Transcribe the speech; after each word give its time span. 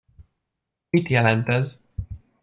Mit 0.95 1.11
jelent 1.13 1.47
ez? 1.57 1.77